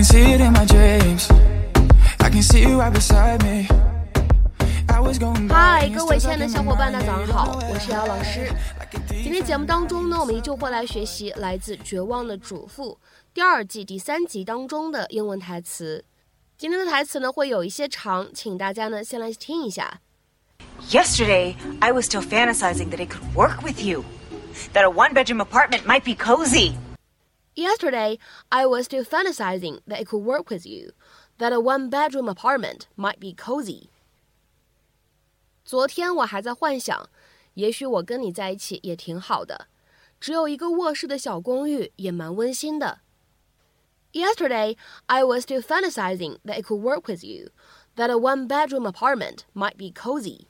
[0.00, 1.30] can see it in my dreams.
[2.20, 3.66] I can see you right beside me.
[4.88, 6.66] I was going by 嗨， and 各 you're 位 still 亲爱的 stuck in 小 my
[6.66, 7.06] 伙伴，大 mind.
[7.06, 8.40] 家 Yeah, 早 you 上 don't 好， know 我 where 是姚老师。
[8.78, 12.92] Like a thief 今天节目当中呢，我们依旧会来学习来自《绝望的主妇》
[13.32, 16.04] 第二季第三集当中的英文台词。
[16.58, 20.00] 今天的台词呢会有一些长，请大家呢先来听一下。
[20.90, 24.04] Yesterday, I was still fantasizing that it could work with you.
[24.72, 26.72] That a one bedroom apartment might be cozy.
[27.54, 28.18] Yesterday,
[28.50, 30.92] I was still fantasizing that it could work with you,
[31.38, 33.88] that a one-bedroom apartment might be cozy.
[35.64, 37.08] 昨天我还在幻想，
[37.54, 39.68] 也许我跟你在一起也挺好的，
[40.20, 43.00] 只有一个卧室的小公寓也蛮温馨的。
[44.12, 47.50] Yesterday, I was still fantasizing that it could work with you,
[47.96, 50.46] that a one-bedroom apartment might be cozy.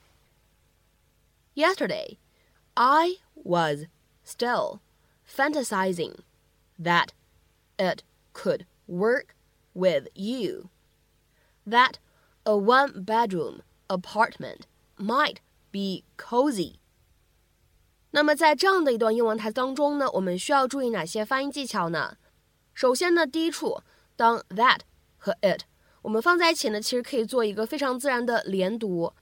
[1.55, 2.17] Yesterday,
[2.75, 3.87] I was
[4.23, 4.81] still
[5.25, 6.19] fantasizing
[6.82, 7.08] That
[7.76, 8.02] it
[8.32, 9.34] could work
[9.72, 10.70] with you,
[11.66, 11.94] that
[12.44, 14.62] a one bedroom apartment
[14.96, 15.36] might
[15.70, 16.74] be cozy.
[18.10, 22.18] 那么在这样的一段英文台词当中呢，我们需要注意哪些发音技巧呢？
[22.74, 23.82] 首先呢，第一处，
[24.16, 24.80] 当 that
[25.16, 25.62] 和 it
[26.02, 29.12] 我们放在一起呢，其实可以做一个非常自然的连读。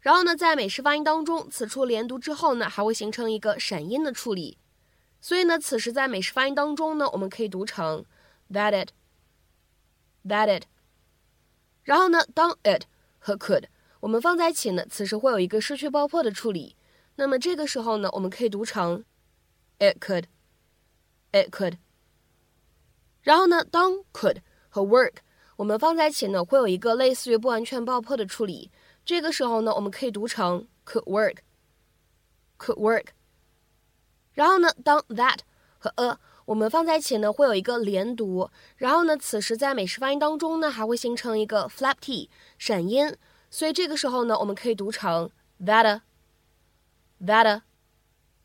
[0.00, 4.58] 然后呢，在美式发音当中，此处连读之后呢，还会形成一个闪音的处理。
[5.26, 8.04] 所以呢，此时在美式发音当中呢，我们可以读成
[8.48, 8.90] that it
[10.24, 10.66] that it。
[11.82, 12.84] 然后呢，当 it
[13.18, 13.64] 和 could
[13.98, 16.76] 我们放在一起呢，此时会有一个失去爆破的处理。
[17.16, 19.04] 那么这个时候呢，我们可以读成
[19.80, 20.26] it could
[21.32, 21.78] it could。
[23.22, 24.36] 然后呢，当 could
[24.68, 25.14] 和 work
[25.56, 28.70] 我们放在一起呢，会有一个类似于不完全爆破的处理。
[29.04, 31.38] 这个时候呢，我们可以读成 could work
[32.60, 33.06] could work。
[34.36, 35.38] 然后呢，当 that
[35.78, 38.48] 和 a 我们放在一起呢，会有一个连读。
[38.76, 43.16] 然后呢，此时在美式发音当中呢，还会形成一个 flap t 闪音。
[43.50, 45.30] 所以这个时候呢，我们可以读成
[45.60, 46.02] that a
[47.24, 47.62] that a。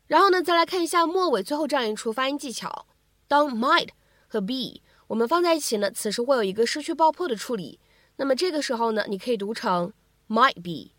[0.06, 2.86] 然后呢，再来看一下末尾最后这样一处发音技巧。
[3.28, 3.90] 当 might
[4.26, 7.78] 和 be 我们放在一起呢，此时会有一个失去爆破的处理。
[8.16, 9.92] 那么这个时候呢，你可以读成
[10.28, 10.92] might be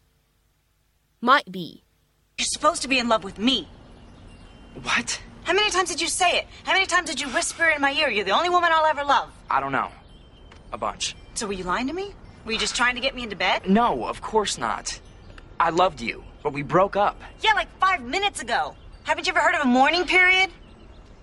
[1.20, 1.82] might be。
[2.38, 3.68] You're supposed to be in love with me.
[4.82, 5.22] What?
[5.44, 6.48] How many times did you say it?
[6.64, 9.04] How many times did you whisper in my ear, you're the only woman I'll ever
[9.04, 9.30] love?
[9.50, 9.90] I don't know.
[10.72, 11.16] A bunch.
[11.36, 12.14] So were you lying to me?
[12.46, 13.68] Were you just trying to get me into bed?
[13.70, 15.00] No, of course not.
[15.60, 17.22] I loved you, but we broke up.
[17.42, 18.76] Yeah, like five minutes ago.
[19.04, 20.50] Haven't you ever heard of a mourning period?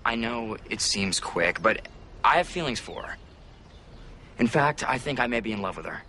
[0.05, 1.87] I know it seems quick, but
[2.23, 3.17] I have feelings for her.
[4.39, 6.01] In fact, I think I may be in love with her.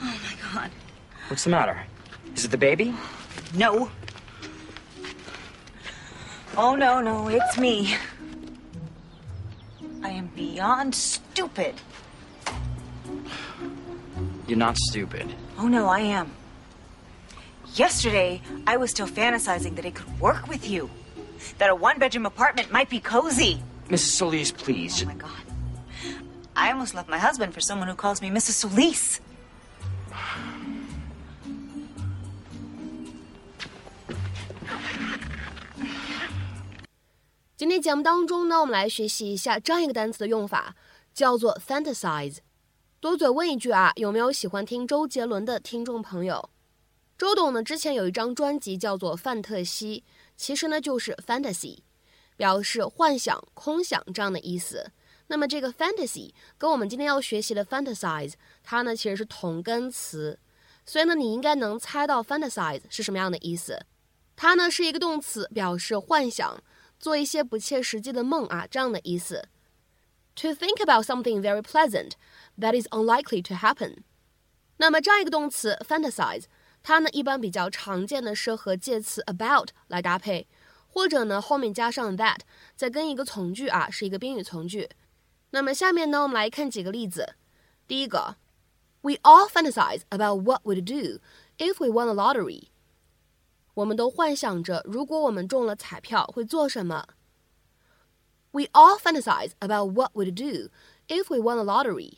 [0.00, 0.70] Oh my god.
[1.28, 1.82] What's the matter?
[2.34, 2.94] Is it the baby?
[3.54, 3.90] No.
[6.56, 7.96] Oh, no, no, it's me.
[10.02, 11.74] I am beyond stupid.
[14.46, 15.34] You're not stupid.
[15.58, 16.32] Oh, no, I am.
[17.74, 20.90] Yesterday, I was still fantasizing that it could work with you.
[21.58, 23.62] That a one bedroom apartment might be cozy.
[23.88, 24.16] Mrs.
[24.16, 25.02] Solis, please.
[25.02, 25.30] Oh, my God.
[26.56, 28.52] I almost left my husband for someone who calls me Mrs.
[28.52, 29.20] Solis.
[37.64, 40.76] 今天节目当中呢，我们来学习一下这样一个单词的用法，
[41.14, 42.40] 叫做 fantasize。
[43.00, 46.50] 多嘴问一句啊，有没有喜欢听周杰伦的听众朋友？
[47.16, 50.04] 周董呢之前有一张专辑叫做《范特西》，
[50.36, 51.78] 其实呢就是 fantasy，
[52.36, 54.90] 表示幻想、空想这样的意思。
[55.28, 60.38] 那么这个 fantasy 跟我们今天要学习的 fantasize，它呢其实是同根词，
[60.84, 63.86] 所以呢你应该能猜到 fantasize 是什么样的意思。
[64.36, 66.62] 它呢是一个动词，表示幻想。
[67.04, 69.46] 做一些不切实际的梦啊，这样的意思。
[70.36, 72.12] To think about something very pleasant
[72.58, 73.98] that is unlikely to happen。
[74.78, 76.44] 那么这样一个动词 fantasize，
[76.82, 80.48] 它呢一般比较常见的是和介词 about 来搭配，
[80.88, 82.38] 或者呢后面加上 that，
[82.74, 84.88] 再跟一个从句啊，是一个宾语从句。
[85.50, 87.34] 那么下面呢，我们来看几个例子。
[87.86, 88.36] 第一个
[89.02, 91.20] ，We all fantasize about what we'd do
[91.58, 92.68] if we won the lottery。
[93.75, 97.07] 我们都幻想着，如果我们中了彩票会做什么。
[98.51, 100.69] We all fantasize about what we'd do
[101.07, 102.17] if we won the lottery。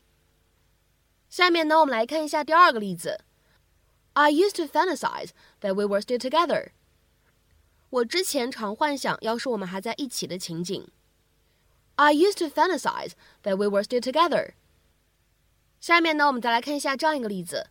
[1.30, 3.22] 下面呢，我们来看一下第二个例子。
[4.14, 5.30] I used to fantasize
[5.62, 6.72] that we were still together。
[7.90, 10.88] 我之前常幻想，要是我们还在一起的情景。
[11.96, 13.12] I used to fantasize
[13.44, 14.54] that we were still together。
[15.80, 17.70] 下面呢，我们再来看一下这样一个例子。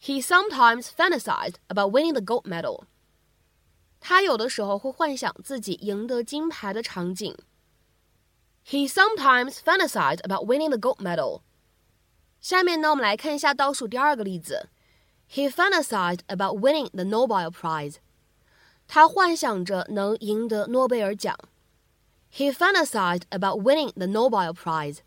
[0.00, 2.84] He sometimes fantasized about winning the gold medal。
[4.05, 7.33] 他有的时候会幻想自己赢得金牌的场景。
[8.67, 11.39] He sometimes fantasized about winning the gold medal.
[12.41, 14.67] 下面呢，我们来看一下倒数第二个例子。
[15.31, 17.95] He fantasized about winning the Nobel Prize.
[18.89, 21.39] 他幻想着能赢得诺贝尔奖。
[22.29, 24.97] He fantasized about winning the Nobel Prize.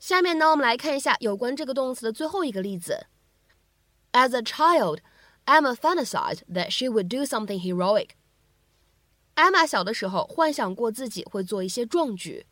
[0.00, 3.06] 下面呢，我们来看一下有关这个动词的最后一个例子。
[4.10, 4.98] As a child,
[5.49, 8.09] Emma fantasized that she would do something heroic.
[9.35, 12.45] Emma 小的时候幻想过自己会做一些壮举。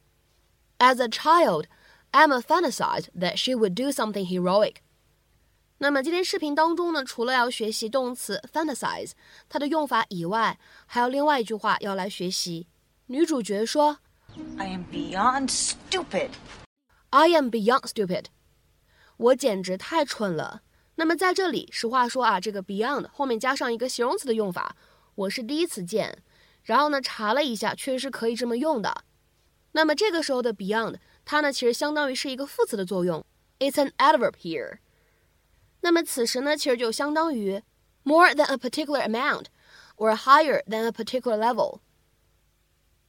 [0.79, 1.65] As a child,
[2.11, 4.75] Emma fantasized that she would do something heroic.
[5.79, 9.11] 那么今天视频当中呢，除了要学习动词 fantasize
[9.49, 12.67] 它的用法以外，还有另外一句话要来学习。
[13.07, 13.97] 女主角说：“
[14.57, 16.29] I am beyond stupid.
[17.09, 18.25] I am beyond stupid.
[19.17, 20.61] 我简直太蠢了。”
[20.98, 24.74] 那么在这里，实话说啊，这个 beyond 后面加上一个形容词的用法，
[25.14, 26.24] 我是第一次见。
[26.64, 29.04] 然后呢，查了一下，确实可以这么用的。
[29.72, 33.24] 那么这个时候的 beyond，它呢其实相当于是一个副词的作用
[33.60, 34.78] ，it's an adverb here。
[35.82, 37.62] 那么此时呢，其实就相当于
[38.02, 39.44] more than a particular amount
[39.98, 41.78] or higher than a particular level。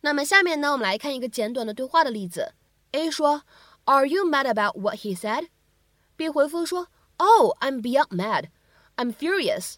[0.01, 2.53] 那么下面呢，我们来看一个简短的对话的例子。
[2.91, 3.41] A 说
[3.85, 8.48] ：“Are you mad about what he said？”B 回复说 ：“Oh, I'm beyond mad.
[8.96, 9.74] I'm furious。”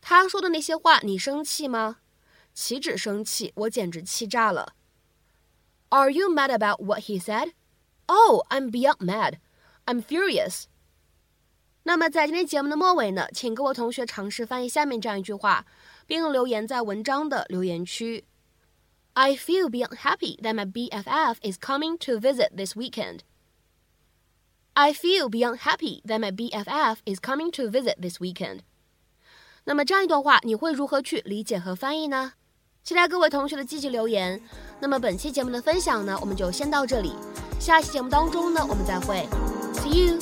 [0.00, 1.98] 他说的那些话，你生气吗？
[2.52, 4.74] 岂止生气，我简直气炸了。
[5.88, 7.52] Are you mad about what he said?
[8.06, 9.38] Oh, I'm beyond mad.
[9.86, 10.64] I'm furious.
[11.84, 15.66] 那么在今天节目的末尾呢，请各位同学尝试翻译下面这样一句话，
[16.06, 18.24] 并留言在文章的留言区。
[19.14, 23.20] I feel beyond happy that my BFF is coming to visit this weekend.
[24.78, 28.60] I feel beyond happy that my BFF is coming to visit this weekend.
[29.64, 32.32] 那么这样一段话，你会如何去理解和翻译呢？
[32.82, 34.40] 期待各位同学的积极留言。
[34.80, 37.12] 那么本期节目的分享呢，我们就先到这里。
[37.58, 39.26] 下期节目当中呢，我们再会。
[39.74, 40.18] See you.